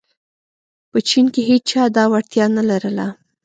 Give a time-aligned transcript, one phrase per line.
[0.91, 3.07] په چین کې هېچا دا وړتیا نه لرله.